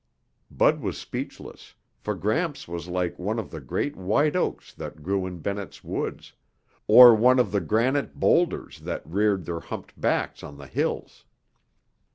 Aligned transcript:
Bud 0.49 0.79
was 0.81 0.97
speechless, 0.97 1.75
for 1.99 2.15
Gramps 2.15 2.67
was 2.67 2.87
like 2.87 3.19
one 3.19 3.37
of 3.37 3.51
the 3.51 3.61
great 3.61 3.95
white 3.95 4.35
oaks 4.35 4.73
that 4.73 5.03
grew 5.03 5.27
in 5.27 5.37
Bennett's 5.41 5.83
Woods, 5.83 6.33
or 6.87 7.13
one 7.13 7.37
of 7.37 7.51
the 7.51 7.61
granite 7.61 8.15
boulders 8.19 8.79
that 8.79 9.05
reared 9.07 9.45
their 9.45 9.59
humped 9.59 10.01
backs 10.01 10.41
on 10.41 10.57
the 10.57 10.65
hills. 10.65 11.25